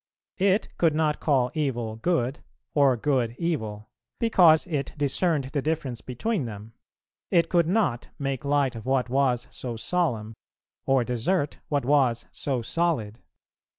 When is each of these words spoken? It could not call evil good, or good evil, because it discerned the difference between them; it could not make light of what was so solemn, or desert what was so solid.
It 0.39 0.75
could 0.79 0.95
not 0.95 1.19
call 1.19 1.51
evil 1.53 1.95
good, 1.95 2.39
or 2.73 2.97
good 2.97 3.35
evil, 3.37 3.87
because 4.17 4.65
it 4.65 4.93
discerned 4.97 5.51
the 5.53 5.61
difference 5.61 6.01
between 6.01 6.45
them; 6.45 6.73
it 7.29 7.49
could 7.49 7.67
not 7.67 8.07
make 8.17 8.43
light 8.43 8.75
of 8.75 8.87
what 8.87 9.09
was 9.09 9.47
so 9.51 9.77
solemn, 9.77 10.33
or 10.87 11.03
desert 11.03 11.59
what 11.69 11.85
was 11.85 12.25
so 12.31 12.63
solid. 12.63 13.19